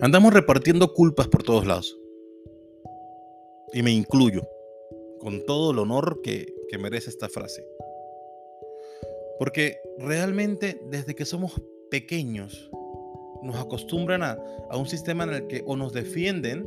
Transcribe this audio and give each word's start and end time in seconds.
Andamos 0.00 0.32
repartiendo 0.32 0.94
culpas 0.94 1.26
por 1.26 1.42
todos 1.42 1.66
lados. 1.66 1.98
Y 3.72 3.82
me 3.82 3.90
incluyo, 3.90 4.48
con 5.18 5.44
todo 5.44 5.72
el 5.72 5.80
honor 5.80 6.20
que, 6.22 6.54
merece 6.78 7.10
esta 7.10 7.28
frase. 7.28 7.66
Porque 9.40 9.78
realmente 9.98 10.80
desde 10.88 11.16
que 11.16 11.24
somos 11.24 11.60
pequeños 11.90 12.70
nos 13.42 13.56
acostumbran 13.56 14.22
a, 14.22 14.38
a, 14.70 14.76
un 14.76 14.86
sistema 14.86 15.24
en 15.24 15.30
el 15.30 15.46
que 15.48 15.64
o 15.66 15.74
nos 15.76 15.92
defienden 15.92 16.64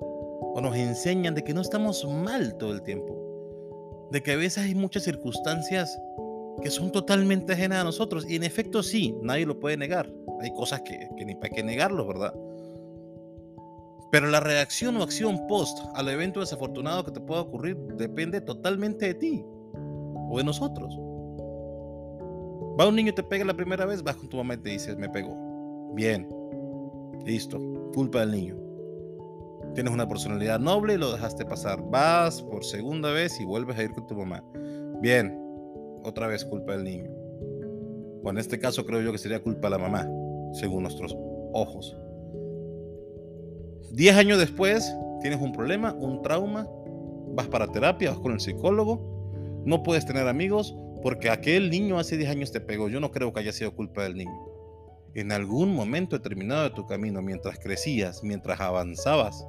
o 0.00 0.60
nos 0.60 0.74
enseñan 0.74 1.36
de 1.36 1.44
que 1.44 1.54
no 1.54 1.60
estamos 1.60 2.04
mal 2.04 2.56
todo 2.56 2.72
el 2.72 2.82
tiempo. 2.82 4.08
De 4.10 4.20
que 4.20 4.32
a 4.32 4.36
veces 4.36 4.64
hay 4.64 4.74
muchas 4.74 5.04
circunstancias 5.04 5.96
que 6.60 6.70
son 6.70 6.90
totalmente 6.90 7.52
ajenas 7.52 7.82
a 7.82 7.84
nosotros. 7.84 8.28
Y 8.28 8.34
en 8.34 8.42
efecto 8.42 8.82
sí, 8.82 9.14
nadie 9.22 9.46
lo 9.46 9.60
puede 9.60 9.76
negar. 9.76 10.12
Hay 10.40 10.52
cosas 10.52 10.82
que, 10.82 11.08
que 11.16 11.24
ni 11.24 11.36
para 11.36 11.50
qué 11.50 11.62
negarlo, 11.62 12.04
¿verdad? 12.04 12.34
Pero 14.14 14.28
la 14.28 14.38
reacción 14.38 14.96
o 14.96 15.02
acción 15.02 15.44
post 15.48 15.76
al 15.96 16.08
evento 16.08 16.38
desafortunado 16.38 17.04
que 17.04 17.10
te 17.10 17.18
pueda 17.18 17.40
ocurrir 17.40 17.76
depende 17.96 18.40
totalmente 18.40 19.06
de 19.06 19.14
ti 19.14 19.44
o 20.30 20.38
de 20.38 20.44
nosotros. 20.44 20.96
Va 22.78 22.86
un 22.86 22.94
niño 22.94 23.10
y 23.10 23.14
te 23.16 23.24
pega 23.24 23.44
la 23.44 23.54
primera 23.54 23.84
vez, 23.86 24.04
vas 24.04 24.14
con 24.14 24.28
tu 24.28 24.36
mamá 24.36 24.54
y 24.54 24.58
te 24.58 24.70
dices, 24.70 24.96
me 24.96 25.08
pegó. 25.08 25.36
Bien, 25.96 26.28
listo, 27.26 27.58
culpa 27.92 28.20
del 28.20 28.30
niño. 28.30 28.56
Tienes 29.74 29.92
una 29.92 30.08
personalidad 30.08 30.60
noble 30.60 30.94
y 30.94 30.98
lo 30.98 31.10
dejaste 31.10 31.44
pasar. 31.44 31.82
Vas 31.90 32.40
por 32.40 32.64
segunda 32.64 33.10
vez 33.10 33.40
y 33.40 33.44
vuelves 33.44 33.76
a 33.76 33.82
ir 33.82 33.90
con 33.94 34.06
tu 34.06 34.14
mamá. 34.14 34.44
Bien, 35.00 35.36
otra 36.04 36.28
vez 36.28 36.44
culpa 36.44 36.76
del 36.76 36.84
niño. 36.84 37.10
O 38.22 38.30
en 38.30 38.38
este 38.38 38.60
caso 38.60 38.86
creo 38.86 39.00
yo 39.00 39.10
que 39.10 39.18
sería 39.18 39.42
culpa 39.42 39.66
de 39.66 39.70
la 39.72 39.78
mamá, 39.78 40.08
según 40.52 40.82
nuestros 40.82 41.16
ojos. 41.52 41.96
Diez 43.94 44.16
años 44.16 44.38
después, 44.38 44.92
tienes 45.20 45.40
un 45.40 45.52
problema, 45.52 45.92
un 45.92 46.20
trauma, 46.20 46.66
vas 47.28 47.46
para 47.46 47.70
terapia, 47.70 48.10
vas 48.10 48.18
con 48.18 48.32
el 48.32 48.40
psicólogo, 48.40 49.62
no 49.64 49.84
puedes 49.84 50.04
tener 50.04 50.26
amigos 50.26 50.76
porque 51.00 51.30
aquel 51.30 51.70
niño 51.70 51.96
hace 52.00 52.16
10 52.16 52.28
años 52.28 52.50
te 52.50 52.60
pegó. 52.60 52.88
Yo 52.88 52.98
no 52.98 53.12
creo 53.12 53.32
que 53.32 53.38
haya 53.38 53.52
sido 53.52 53.72
culpa 53.72 54.02
del 54.02 54.16
niño. 54.16 54.36
En 55.14 55.30
algún 55.30 55.72
momento 55.72 56.16
determinado 56.16 56.64
de 56.64 56.70
tu 56.70 56.86
camino, 56.86 57.22
mientras 57.22 57.60
crecías, 57.60 58.24
mientras 58.24 58.60
avanzabas, 58.60 59.46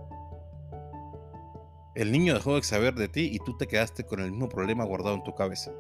el 1.96 2.12
niño 2.12 2.36
dejó 2.36 2.54
de 2.54 2.62
saber 2.62 2.94
de 2.94 3.08
ti 3.08 3.32
y 3.34 3.40
tú 3.40 3.58
te 3.58 3.66
quedaste 3.66 4.04
con 4.04 4.20
el 4.20 4.30
mismo 4.30 4.48
problema 4.48 4.86
guardado 4.86 5.16
en 5.16 5.24
tu 5.24 5.34
cabeza. 5.34 5.72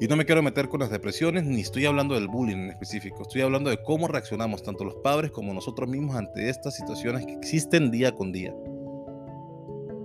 Y 0.00 0.06
no 0.06 0.16
me 0.16 0.24
quiero 0.24 0.42
meter 0.42 0.68
con 0.68 0.80
las 0.80 0.90
depresiones, 0.90 1.44
ni 1.44 1.60
estoy 1.60 1.86
hablando 1.86 2.14
del 2.14 2.28
bullying 2.28 2.56
en 2.56 2.70
específico, 2.70 3.22
estoy 3.22 3.42
hablando 3.42 3.70
de 3.70 3.82
cómo 3.82 4.08
reaccionamos 4.08 4.62
tanto 4.62 4.84
los 4.84 4.96
padres 4.96 5.30
como 5.30 5.52
nosotros 5.54 5.88
mismos 5.88 6.16
ante 6.16 6.48
estas 6.48 6.76
situaciones 6.76 7.26
que 7.26 7.34
existen 7.34 7.90
día 7.90 8.14
con 8.14 8.32
día. 8.32 8.54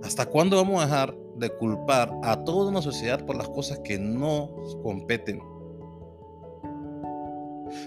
¿Hasta 0.02 0.26
cuándo 0.26 0.56
vamos 0.56 0.82
a 0.82 0.86
dejar 0.86 1.16
de 1.36 1.50
culpar 1.50 2.12
a 2.22 2.44
toda 2.44 2.70
una 2.70 2.82
sociedad 2.82 3.24
por 3.24 3.36
las 3.36 3.48
cosas 3.48 3.80
que 3.84 3.98
no 3.98 4.50
competen? 4.82 5.40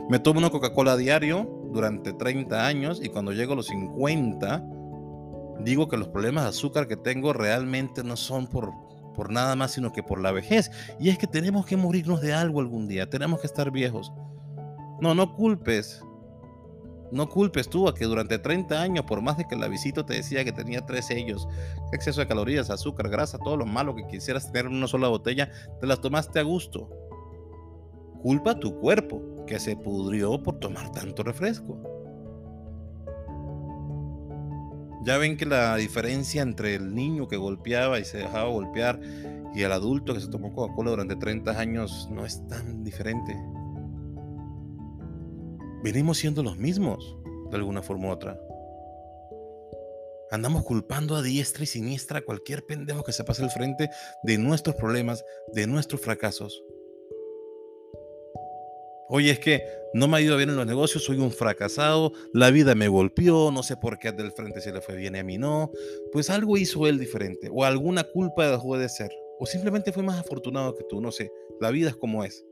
Me 0.09 0.19
tomo 0.19 0.39
una 0.39 0.49
Coca-Cola 0.49 0.97
diario 0.97 1.47
durante 1.71 2.13
30 2.13 2.65
años 2.65 3.01
y 3.03 3.09
cuando 3.09 3.33
llego 3.33 3.53
a 3.53 3.57
los 3.57 3.67
50 3.67 4.63
digo 5.59 5.87
que 5.87 5.97
los 5.97 6.07
problemas 6.07 6.43
de 6.43 6.49
azúcar 6.49 6.87
que 6.87 6.97
tengo 6.97 7.33
realmente 7.33 8.03
no 8.03 8.15
son 8.15 8.47
por 8.47 8.71
por 9.15 9.31
nada 9.31 9.55
más 9.55 9.71
sino 9.71 9.91
que 9.91 10.03
por 10.03 10.21
la 10.21 10.31
vejez. 10.31 10.71
Y 10.99 11.09
es 11.09 11.17
que 11.17 11.27
tenemos 11.27 11.65
que 11.65 11.77
morirnos 11.77 12.21
de 12.21 12.33
algo 12.33 12.59
algún 12.59 12.87
día, 12.87 13.09
tenemos 13.09 13.39
que 13.39 13.47
estar 13.47 13.71
viejos. 13.71 14.11
No, 14.99 15.15
no 15.15 15.33
culpes. 15.33 16.03
No 17.11 17.29
culpes 17.29 17.69
tú 17.69 17.87
a 17.87 17.93
que 17.93 18.05
durante 18.05 18.39
30 18.39 18.81
años, 18.81 19.05
por 19.05 19.21
más 19.21 19.37
de 19.37 19.45
que 19.47 19.55
la 19.55 19.67
visita 19.67 20.05
te 20.05 20.15
decía 20.15 20.43
que 20.43 20.51
tenía 20.51 20.85
tres 20.85 21.05
sellos, 21.05 21.47
exceso 21.93 22.19
de 22.19 22.27
calorías, 22.27 22.69
azúcar, 22.69 23.09
grasa, 23.09 23.37
todo 23.37 23.57
lo 23.57 23.65
malo 23.65 23.95
que 23.95 24.07
quisieras 24.07 24.51
tener 24.51 24.65
en 24.65 24.77
una 24.77 24.87
sola 24.87 25.07
botella, 25.07 25.49
te 25.79 25.87
las 25.87 26.01
tomaste 26.01 26.39
a 26.39 26.43
gusto. 26.43 26.89
Culpa 28.21 28.51
a 28.51 28.59
tu 28.59 28.79
cuerpo, 28.79 29.21
que 29.45 29.59
se 29.59 29.77
pudrió 29.77 30.41
por 30.41 30.59
tomar 30.59 30.91
tanto 30.91 31.23
refresco. 31.23 31.94
Ya 35.05 35.19
ven 35.19 35.37
que 35.37 35.45
la 35.45 35.75
diferencia 35.75 36.41
entre 36.41 36.73
el 36.73 36.95
niño 36.95 37.27
que 37.27 37.37
golpeaba 37.37 37.99
y 37.99 38.05
se 38.05 38.17
dejaba 38.17 38.49
golpear 38.49 38.99
y 39.53 39.61
el 39.61 39.71
adulto 39.71 40.15
que 40.15 40.19
se 40.19 40.29
tomó 40.29 40.51
Coca-Cola 40.51 40.89
durante 40.89 41.15
30 41.15 41.51
años 41.59 42.09
no 42.11 42.25
es 42.25 42.45
tan 42.47 42.83
diferente. 42.83 43.37
Venimos 45.83 46.17
siendo 46.17 46.41
los 46.41 46.57
mismos, 46.57 47.17
de 47.51 47.57
alguna 47.57 47.83
forma 47.83 48.07
u 48.07 48.11
otra. 48.11 48.35
Andamos 50.31 50.63
culpando 50.63 51.15
a 51.15 51.21
diestra 51.21 51.63
y 51.63 51.67
siniestra 51.67 52.19
a 52.19 52.21
cualquier 52.23 52.65
pendejo 52.65 53.03
que 53.03 53.13
se 53.13 53.23
pase 53.23 53.43
al 53.43 53.51
frente 53.51 53.91
de 54.23 54.39
nuestros 54.39 54.75
problemas, 54.75 55.23
de 55.53 55.67
nuestros 55.67 56.01
fracasos. 56.01 56.63
Oye, 59.07 59.31
es 59.31 59.39
que 59.39 59.61
no 59.93 60.07
me 60.07 60.17
ha 60.17 60.21
ido 60.21 60.35
bien 60.35 60.49
en 60.49 60.55
los 60.55 60.65
negocios, 60.65 61.03
soy 61.03 61.19
un 61.19 61.31
fracasado, 61.31 62.11
la 62.33 62.49
vida 62.49 62.73
me 62.73 62.87
golpeó, 62.87 63.51
no 63.51 63.61
sé 63.61 63.77
por 63.77 63.99
qué 63.99 64.11
del 64.11 64.31
frente 64.31 64.61
se 64.61 64.73
le 64.73 64.81
fue 64.81 64.95
bien 64.95 65.15
y 65.15 65.19
a 65.19 65.23
mí 65.23 65.37
no. 65.37 65.71
Pues 66.11 66.29
algo 66.29 66.57
hizo 66.57 66.87
él 66.87 66.97
diferente, 66.97 67.49
o 67.51 67.63
alguna 67.63 68.03
culpa 68.03 68.49
dejó 68.49 68.77
de 68.77 68.89
ser, 68.89 69.11
o 69.39 69.45
simplemente 69.45 69.91
fue 69.91 70.01
más 70.01 70.19
afortunado 70.19 70.75
que 70.75 70.83
tú, 70.89 71.01
no 71.01 71.11
sé. 71.11 71.31
La 71.61 71.69
vida 71.69 71.89
es 71.89 71.95
como 71.95 72.23
es. 72.23 72.45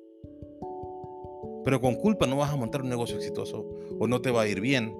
Pero 1.65 1.81
con 1.81 1.95
culpa 1.95 2.27
no 2.27 2.37
vas 2.37 2.53
a 2.53 2.55
montar 2.55 2.81
un 2.81 2.89
negocio 2.89 3.17
exitoso, 3.17 3.67
o 3.99 4.07
no 4.07 4.21
te 4.21 4.29
va 4.29 4.43
a 4.43 4.47
ir 4.47 4.61
bien, 4.61 4.95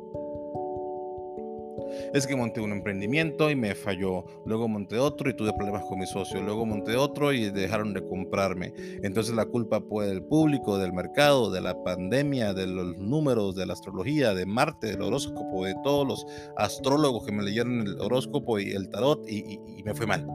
es 2.14 2.28
que 2.28 2.36
monté 2.36 2.62
un 2.62 2.72
emprendimiento 2.72 3.50
y 3.50 3.56
me 3.56 3.76
falló, 3.76 4.26
luego 4.46 4.68
monté 4.68 4.98
otro 4.98 5.30
y 5.30 5.36
tuve 5.36 5.54
problemas 5.54 5.84
con 5.86 6.00
mi 6.00 6.06
socio, 6.06 6.42
luego 6.42 6.66
monté 6.66 6.96
otro 6.96 7.34
y 7.34 7.50
dejaron 7.50 7.94
de 7.94 8.06
comprarme. 8.08 8.74
Entonces 9.04 9.36
la 9.36 9.46
culpa 9.46 9.82
puede 9.82 10.10
del 10.10 10.24
público, 10.24 10.78
del 10.78 10.94
mercado, 10.94 11.52
de 11.52 11.62
la 11.62 11.84
pandemia, 11.84 12.54
de 12.54 12.68
los 12.68 12.98
números, 12.98 13.56
de 13.56 13.66
la 13.66 13.74
astrología, 13.74 14.34
de 14.34 14.46
Marte, 14.46 14.88
del 14.88 15.02
horóscopo, 15.02 15.66
de 15.66 15.76
todos 15.84 16.08
los 16.08 16.26
astrólogos 16.58 17.26
que 17.26 17.32
me 17.32 17.44
leyeron 17.44 17.82
el 17.82 18.00
horóscopo 18.00 18.60
y 18.60 18.72
el 18.72 18.90
tarot 18.90 19.28
y, 19.30 19.60
y 19.78 19.84
me 19.84 19.94
fue 19.94 20.06
mal. 20.06 20.28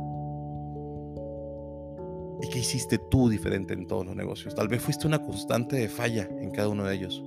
¿Y 2.41 2.49
qué 2.51 2.61
hiciste 2.61 2.99
tú 3.11 3.29
diferente 3.29 3.75
en 3.75 3.87
todos 3.87 4.07
los 4.07 4.15
negocios? 4.15 4.55
Tal 4.55 4.69
vez 4.69 4.81
fuiste 4.81 5.07
una 5.07 5.21
constante 5.21 5.77
de 5.77 5.89
falla 5.89 6.29
en 6.41 6.51
cada 6.51 6.69
uno 6.69 6.85
de 6.85 6.95
ellos. 6.95 7.23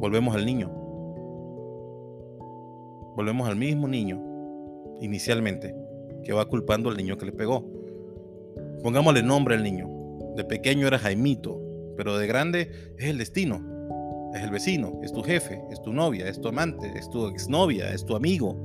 Volvemos 0.00 0.34
al 0.34 0.46
niño. 0.46 0.79
Volvemos 3.16 3.48
al 3.48 3.56
mismo 3.56 3.88
niño, 3.88 4.22
inicialmente, 5.00 5.74
que 6.22 6.32
va 6.32 6.48
culpando 6.48 6.90
al 6.90 6.96
niño 6.96 7.16
que 7.18 7.26
le 7.26 7.32
pegó. 7.32 7.68
Pongámosle 8.82 9.22
nombre 9.22 9.56
al 9.56 9.62
niño. 9.62 9.88
De 10.36 10.44
pequeño 10.44 10.86
era 10.86 10.98
Jaimito, 10.98 11.60
pero 11.96 12.16
de 12.16 12.26
grande 12.26 12.94
es 12.98 13.06
el 13.06 13.18
destino. 13.18 13.60
Es 14.34 14.42
el 14.42 14.50
vecino, 14.50 15.00
es 15.02 15.12
tu 15.12 15.22
jefe, 15.22 15.60
es 15.70 15.82
tu 15.82 15.92
novia, 15.92 16.28
es 16.28 16.40
tu 16.40 16.48
amante, 16.48 16.92
es 16.96 17.10
tu 17.10 17.26
exnovia, 17.26 17.92
es 17.92 18.04
tu 18.04 18.14
amigo. 18.14 18.56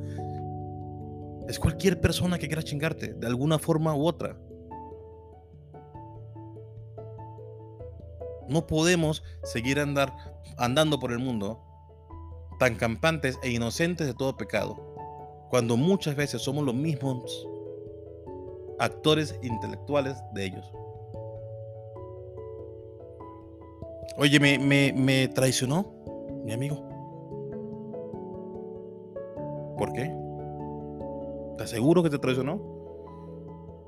Es 1.47 1.57
cualquier 1.57 1.99
persona 1.99 2.37
que 2.37 2.47
quiera 2.47 2.61
chingarte, 2.61 3.13
de 3.13 3.27
alguna 3.27 3.57
forma 3.57 3.95
u 3.95 4.05
otra. 4.05 4.37
No 8.47 8.67
podemos 8.67 9.23
seguir 9.43 9.79
andar, 9.79 10.13
andando 10.57 10.99
por 10.99 11.11
el 11.11 11.19
mundo 11.19 11.61
tan 12.57 12.75
campantes 12.75 13.39
e 13.43 13.51
inocentes 13.51 14.07
de 14.07 14.13
todo 14.13 14.37
pecado, 14.37 14.75
cuando 15.49 15.77
muchas 15.77 16.15
veces 16.15 16.41
somos 16.41 16.65
los 16.65 16.75
mismos 16.75 17.47
actores 18.79 19.37
intelectuales 19.41 20.17
de 20.33 20.45
ellos. 20.45 20.71
Oye, 24.17 24.39
me, 24.39 24.93
me, 24.93 25.27
traicionó 25.27 25.93
mi 26.43 26.53
amigo. 26.53 26.77
¿Por 29.77 29.91
qué? 29.91 30.15
¿Estás 31.51 31.71
seguro 31.71 32.01
que 32.01 32.09
te 32.09 32.19
traicionó? 32.19 32.75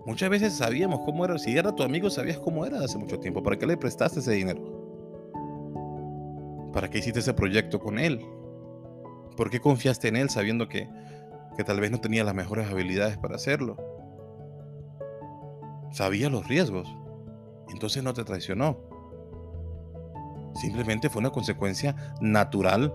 Muchas 0.06 0.30
veces 0.30 0.54
sabíamos 0.54 1.02
cómo 1.06 1.24
era. 1.24 1.38
Si 1.38 1.58
era 1.58 1.74
tu 1.74 1.84
amigo, 1.84 2.10
sabías 2.10 2.40
cómo 2.40 2.66
era 2.66 2.80
hace 2.80 2.98
mucho 2.98 3.20
tiempo. 3.20 3.42
¿Para 3.42 3.58
qué 3.58 3.66
le 3.66 3.78
prestaste 3.78 4.20
ese 4.20 4.34
dinero? 4.34 4.62
¿Para 6.74 6.90
qué 6.90 7.00
hiciste 7.00 7.20
ese 7.20 7.34
proyecto 7.34 7.80
con 7.80 7.98
él? 7.98 8.26
¿Por 9.38 9.50
qué 9.50 9.62
confiaste 9.62 10.10
en 10.10 10.18
él 10.18 10.30
sabiendo 10.30 10.68
que, 10.68 10.90
que 11.56 11.64
tal 11.64 11.80
vez 11.80 11.92
no 11.92 12.02
tenía 12.02 12.26
las 12.26 12.36
mejores 12.36 12.70
habilidades 12.70 13.18
para 13.18 13.36
hacerlo? 13.36 13.78
Sabía 15.92 16.30
los 16.30 16.48
riesgos. 16.48 16.94
Entonces 17.70 18.04
no 18.04 18.14
te 18.14 18.26
traicionó. 18.26 18.78
Simplemente 20.56 21.10
fue 21.10 21.20
una 21.20 21.30
consecuencia 21.30 21.96
natural 22.20 22.94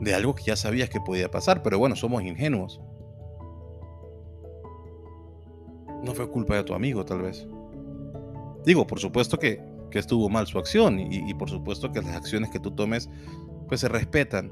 de 0.00 0.14
algo 0.14 0.34
que 0.34 0.44
ya 0.44 0.56
sabías 0.56 0.90
que 0.90 1.00
podía 1.00 1.30
pasar. 1.30 1.62
Pero 1.62 1.78
bueno, 1.78 1.96
somos 1.96 2.22
ingenuos. 2.22 2.80
no 6.04 6.14
fue 6.14 6.30
culpa 6.30 6.56
de 6.56 6.64
tu 6.64 6.74
amigo, 6.74 7.04
tal 7.04 7.22
vez. 7.22 7.48
Digo, 8.64 8.86
por 8.86 9.00
supuesto 9.00 9.38
que, 9.38 9.60
que 9.90 9.98
estuvo 9.98 10.28
mal 10.28 10.46
su 10.46 10.58
acción 10.58 11.00
y, 11.00 11.28
y 11.28 11.34
por 11.34 11.50
supuesto 11.50 11.90
que 11.90 12.02
las 12.02 12.14
acciones 12.14 12.50
que 12.50 12.60
tú 12.60 12.70
tomes 12.70 13.08
pues 13.68 13.80
se 13.80 13.88
respetan, 13.88 14.50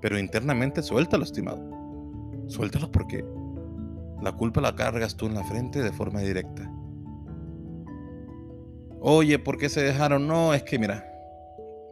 pero 0.00 0.18
internamente 0.18 0.82
suéltalo, 0.82 1.24
estimado. 1.24 1.60
Suéltalo 2.48 2.90
porque 2.90 3.24
la 4.22 4.32
culpa 4.32 4.60
la 4.60 4.74
cargas 4.74 5.16
tú 5.16 5.26
en 5.26 5.34
la 5.34 5.44
frente 5.44 5.82
de 5.82 5.92
forma 5.92 6.20
directa. 6.20 6.70
Oye, 9.00 9.38
¿por 9.38 9.58
qué 9.58 9.68
se 9.68 9.82
dejaron? 9.82 10.26
No, 10.26 10.52
es 10.54 10.64
que 10.64 10.78
mira, 10.78 11.04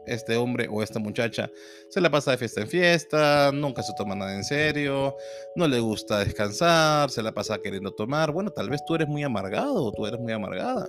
este 0.06 0.36
hombre 0.36 0.68
o 0.70 0.82
esta 0.82 0.98
muchacha 0.98 1.50
se 1.88 2.00
la 2.00 2.10
pasa 2.10 2.32
de 2.32 2.38
fiesta 2.38 2.60
en 2.60 2.68
fiesta, 2.68 3.50
nunca 3.52 3.82
se 3.82 3.92
toma 3.94 4.14
nada 4.14 4.34
en 4.34 4.44
serio, 4.44 5.16
no 5.54 5.68
le 5.68 5.80
gusta 5.80 6.24
descansar, 6.24 7.10
se 7.10 7.22
la 7.22 7.32
pasa 7.32 7.58
queriendo 7.58 7.92
tomar. 7.92 8.32
Bueno, 8.32 8.50
tal 8.50 8.70
vez 8.70 8.84
tú 8.86 8.94
eres 8.94 9.08
muy 9.08 9.22
amargado 9.22 9.92
tú 9.92 10.06
eres 10.06 10.20
muy 10.20 10.32
amargada. 10.32 10.86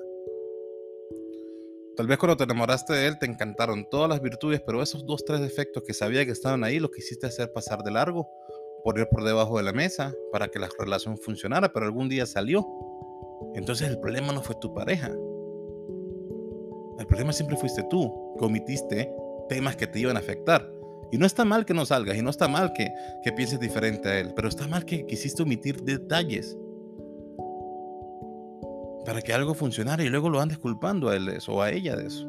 Tal 1.97 2.05
vez 2.05 2.19
cuando 2.19 2.37
te 2.37 2.43
enamoraste 2.43 2.93
de 2.93 3.07
él 3.07 3.17
te 3.17 3.25
encantaron 3.25 3.89
todas 3.89 4.07
las 4.07 4.21
virtudes, 4.21 4.61
pero 4.61 4.83
esos 4.83 5.03
dos, 5.07 5.25
tres 5.25 5.41
defectos 5.41 5.81
que 5.81 5.95
sabía 5.95 6.23
que 6.25 6.31
estaban 6.31 6.63
ahí, 6.63 6.77
lo 6.77 6.91
quisiste 6.91 7.25
hacer 7.25 7.51
pasar 7.51 7.81
de 7.81 7.89
largo, 7.89 8.29
poner 8.83 9.09
por 9.09 9.23
debajo 9.23 9.57
de 9.57 9.63
la 9.63 9.73
mesa 9.73 10.13
para 10.31 10.47
que 10.47 10.59
la 10.59 10.69
relación 10.77 11.17
funcionara, 11.17 11.73
pero 11.73 11.87
algún 11.87 12.07
día 12.07 12.27
salió. 12.27 12.67
Entonces 13.55 13.89
el 13.89 13.99
problema 13.99 14.31
no 14.31 14.43
fue 14.43 14.55
tu 14.61 14.75
pareja. 14.75 15.07
El 16.99 17.07
problema 17.07 17.33
siempre 17.33 17.57
fuiste 17.57 17.81
tú, 17.89 18.35
que 18.37 18.45
omitiste 18.45 19.11
temas 19.49 19.75
que 19.75 19.87
te 19.87 19.99
iban 19.99 20.17
a 20.17 20.19
afectar. 20.19 20.71
Y 21.11 21.17
no 21.17 21.25
está 21.25 21.45
mal 21.45 21.65
que 21.65 21.73
no 21.73 21.83
salgas, 21.83 22.15
y 22.15 22.21
no 22.21 22.29
está 22.29 22.47
mal 22.47 22.73
que, 22.73 22.91
que 23.23 23.31
pienses 23.31 23.59
diferente 23.59 24.07
a 24.07 24.19
él, 24.19 24.33
pero 24.35 24.49
está 24.49 24.67
mal 24.67 24.85
que 24.85 25.03
quisiste 25.07 25.41
omitir 25.41 25.81
detalles 25.81 26.55
para 29.07 29.21
que 29.21 29.31
algo 29.31 29.53
funcionara 29.53 30.03
y 30.03 30.09
luego 30.09 30.29
lo 30.29 30.41
andes 30.41 30.57
culpando 30.57 31.07
a 31.07 31.15
él 31.15 31.31
o 31.47 31.61
a 31.61 31.71
ella 31.71 31.95
de 31.95 32.07
eso. 32.07 32.27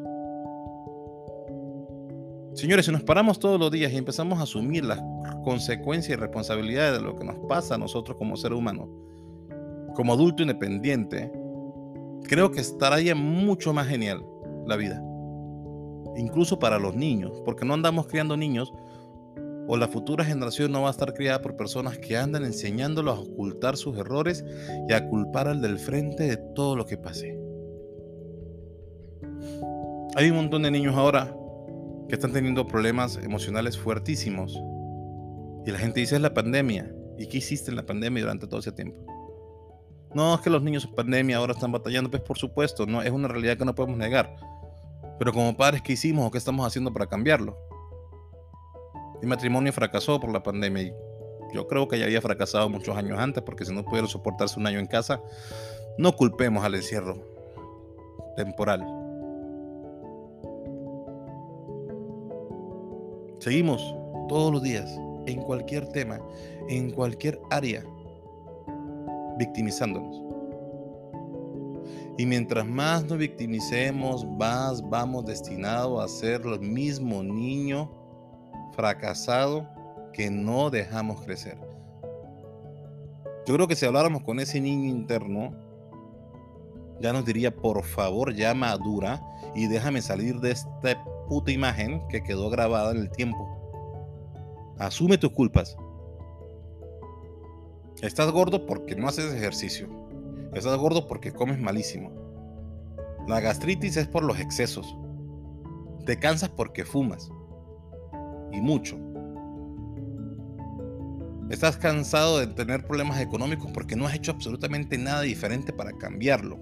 Señores, 2.55 2.87
si 2.87 2.93
nos 2.93 3.03
paramos 3.03 3.41
todos 3.41 3.59
los 3.59 3.73
días 3.73 3.93
y 3.93 3.97
empezamos 3.97 4.39
a 4.39 4.45
asumir 4.45 4.85
las 4.85 5.03
consecuencias 5.43 6.17
y 6.17 6.21
responsabilidades 6.21 7.01
de 7.01 7.05
lo 7.05 7.17
que 7.17 7.25
nos 7.25 7.35
pasa 7.49 7.75
a 7.75 7.79
nosotros 7.79 8.17
como 8.17 8.37
ser 8.37 8.53
humano, 8.53 8.89
como 9.97 10.13
adulto 10.13 10.43
independiente, 10.43 11.33
creo 12.23 12.53
que 12.53 12.61
estaría 12.61 13.17
mucho 13.17 13.73
más 13.73 13.89
genial 13.89 14.25
la 14.65 14.77
vida. 14.77 15.03
Incluso 16.17 16.61
para 16.61 16.79
los 16.79 16.95
niños, 16.95 17.43
porque 17.45 17.65
no 17.65 17.75
andamos 17.75 18.07
criando 18.07 18.37
niños 18.37 18.73
o 19.69 19.77
la 19.77 19.87
futura 19.87 20.25
generación 20.25 20.73
no 20.73 20.83
va 20.83 20.89
a 20.89 20.93
estar 20.93 21.13
criada 21.13 21.43
por 21.43 21.55
personas 21.55 21.99
que 21.99 22.17
andan 22.17 22.45
enseñándolos 22.45 23.19
a 23.19 23.21
ocultar 23.21 23.77
sus 23.77 23.99
errores 23.99 24.43
y 24.89 24.93
a 24.95 25.07
culpar 25.07 25.47
al 25.47 25.61
del 25.61 25.79
frente 25.79 26.25
de 26.25 26.39
todo 26.39 26.75
lo 26.75 26.87
que 26.87 26.97
pase. 26.97 27.39
Hay 30.17 30.31
un 30.31 30.37
montón 30.37 30.63
de 30.63 30.71
niños 30.71 30.97
ahora 30.97 31.37
que 32.09 32.15
están 32.15 32.33
teniendo 32.33 32.67
problemas 32.67 33.19
emocionales 33.23 33.77
fuertísimos. 33.77 34.59
Y 35.67 35.71
la 35.71 35.79
gente 35.79 36.01
dice 36.01 36.17
es 36.17 36.23
la 36.23 36.33
pandemia. 36.33 36.91
¿Y 37.19 37.27
qué 37.27 37.37
hiciste 37.37 37.71
en 37.71 37.77
la 37.77 37.85
pandemia 37.85 38.23
durante 38.23 38.47
todo 38.47 38.61
ese 38.61 38.73
tiempo? 38.73 39.05
No, 40.15 40.35
es 40.35 40.41
que 40.41 40.49
los 40.49 40.63
niños 40.63 40.87
en 40.87 40.95
pandemia 40.95 41.37
ahora 41.37 41.53
están 41.53 41.73
batallando, 41.73 42.11
pues 42.11 42.23
por 42.23 42.39
supuesto, 42.39 42.87
no 42.87 43.03
es 43.03 43.11
una 43.11 43.29
realidad 43.29 43.59
que 43.59 43.67
no 43.67 43.75
podemos 43.75 43.99
negar. 43.99 44.35
Pero 45.19 45.31
como 45.35 45.55
padres, 45.55 45.83
¿qué 45.83 45.93
hicimos 45.93 46.27
o 46.27 46.31
qué 46.31 46.39
estamos 46.39 46.67
haciendo 46.67 46.91
para 46.91 47.07
cambiarlo? 47.07 47.68
Mi 49.21 49.29
matrimonio 49.29 49.73
fracasó 49.73 50.21
por 50.21 50.33
la 50.33 50.43
pandemia 50.43 50.83
y 50.83 50.95
yo 51.53 51.67
creo 51.67 51.89
que 51.89 51.99
ya 51.99 52.05
había 52.05 52.21
fracasado 52.21 52.69
muchos 52.69 52.97
años 52.97 53.19
antes 53.19 53.43
porque 53.43 53.65
si 53.65 53.75
no 53.75 53.85
pudieron 53.85 54.09
soportarse 54.09 54.59
un 54.61 54.67
año 54.67 54.79
en 54.79 54.87
casa, 54.87 55.21
no 55.97 56.13
culpemos 56.15 56.65
al 56.65 56.75
encierro 56.75 57.17
temporal. 58.37 58.87
Seguimos 63.41 63.83
todos 64.29 64.53
los 64.53 64.63
días 64.63 64.89
en 65.27 65.43
cualquier 65.43 65.89
tema, 65.89 66.21
en 66.69 66.91
cualquier 66.91 67.41
área, 67.51 67.85
victimizándonos. 69.39 70.23
Y 72.19 72.27
mientras 72.27 72.67
más 72.67 73.05
nos 73.05 73.19
victimicemos, 73.19 74.27
más 74.27 74.83
vamos 74.89 75.25
destinados 75.25 76.05
a 76.05 76.09
ser 76.09 76.45
los 76.45 76.61
mismos 76.61 77.25
niños 77.25 77.89
fracasado 78.79 79.69
que 80.13 80.31
no 80.31 80.71
dejamos 80.71 81.25
crecer. 81.25 81.59
Yo 83.45 83.55
creo 83.55 83.67
que 83.67 83.75
si 83.75 83.85
habláramos 83.85 84.23
con 84.23 84.39
ese 84.39 84.61
niño 84.61 84.89
interno, 84.89 85.53
ya 87.01 87.13
nos 87.13 87.25
diría, 87.25 87.57
por 87.57 87.83
favor, 87.83 88.33
ya 88.35 88.55
madura 88.55 89.21
y 89.57 89.67
déjame 89.67 90.01
salir 90.01 90.39
de 90.39 90.53
esta 90.53 91.05
puta 91.29 91.51
imagen 91.51 92.07
que 92.07 92.23
quedó 92.23 92.51
grabada 92.51 92.93
en 92.93 92.99
el 92.99 93.11
tiempo. 93.11 93.49
Asume 94.79 95.19
tus 95.19 95.33
culpas. 95.33 95.77
Estás 98.01 98.31
gordo 98.31 98.65
porque 98.65 98.95
no 98.95 99.09
haces 99.09 99.35
ejercicio. 99.35 99.89
Estás 100.55 100.79
gordo 100.79 101.09
porque 101.09 101.33
comes 101.33 101.59
malísimo. 101.59 102.13
La 103.27 103.41
gastritis 103.41 103.97
es 103.97 104.07
por 104.07 104.23
los 104.23 104.39
excesos. 104.39 104.97
Te 106.07 106.17
cansas 106.17 106.51
porque 106.51 106.85
fumas 106.85 107.29
y 108.53 108.61
mucho. 108.61 108.97
Estás 111.51 111.79
cansado 111.79 112.39
de 112.41 112.47
tener 112.49 112.85
problemas 112.85 113.21
económicos 113.21 113.71
porque 113.73 113.97
no 113.97 114.07
has 114.07 114.15
hecho 114.15 114.33
absolutamente 114.33 114.99
nada 114.99 115.23
diferente 115.23 115.73
para 115.73 115.93
cambiarlo. 115.93 116.59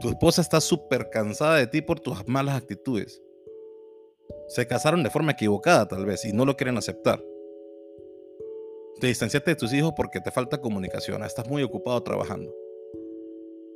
Tu 0.00 0.08
esposa 0.08 0.40
está 0.40 0.60
súper 0.60 1.10
cansada 1.10 1.56
de 1.56 1.66
ti 1.66 1.82
por 1.82 1.98
tus 1.98 2.26
malas 2.28 2.56
actitudes. 2.56 3.20
Se 4.48 4.66
casaron 4.66 5.02
de 5.02 5.10
forma 5.10 5.32
equivocada 5.32 5.88
tal 5.88 6.06
vez 6.06 6.24
y 6.24 6.32
no 6.32 6.44
lo 6.44 6.56
quieren 6.56 6.76
aceptar. 6.76 7.20
Te 9.00 9.08
distanciaste 9.08 9.50
de 9.50 9.56
tus 9.56 9.72
hijos 9.72 9.92
porque 9.96 10.20
te 10.20 10.30
falta 10.30 10.60
comunicación. 10.60 11.24
Estás 11.24 11.48
muy 11.48 11.62
ocupado 11.64 12.00
trabajando. 12.02 12.54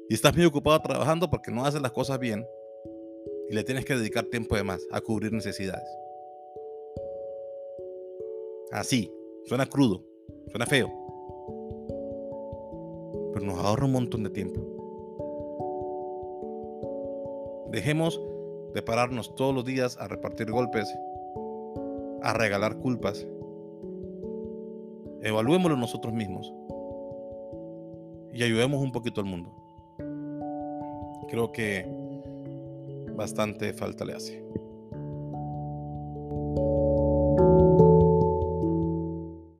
Y 0.08 0.14
estás 0.14 0.36
muy 0.36 0.44
ocupado 0.44 0.80
trabajando 0.80 1.28
porque 1.28 1.50
no 1.50 1.64
haces 1.64 1.82
las 1.82 1.92
cosas 1.92 2.18
bien 2.18 2.46
y 3.50 3.54
le 3.54 3.64
tienes 3.64 3.84
que 3.84 3.96
dedicar 3.96 4.26
tiempo 4.26 4.54
de 4.54 4.62
más 4.62 4.80
a 4.92 5.00
cubrir 5.00 5.32
necesidades. 5.32 5.88
Así, 8.70 9.12
suena 9.46 9.66
crudo, 9.66 10.04
suena 10.52 10.66
feo, 10.66 10.88
pero 13.32 13.44
nos 13.44 13.58
ahorra 13.58 13.86
un 13.86 13.92
montón 13.92 14.22
de 14.22 14.30
tiempo. 14.30 14.60
Dejemos 17.72 18.22
de 18.72 18.82
pararnos 18.82 19.34
todos 19.34 19.52
los 19.52 19.64
días 19.64 19.98
a 19.98 20.06
repartir 20.06 20.48
golpes, 20.52 20.88
a 22.22 22.32
regalar 22.32 22.78
culpas. 22.78 23.26
Evaluémoslo 25.22 25.76
nosotros 25.76 26.14
mismos 26.14 26.54
y 28.32 28.44
ayudemos 28.44 28.80
un 28.80 28.92
poquito 28.92 29.20
al 29.20 29.26
mundo. 29.26 29.52
Creo 31.28 31.50
que 31.50 31.99
bastante 33.20 33.74
falta 33.74 34.06
le 34.06 34.14
hace. 34.14 34.49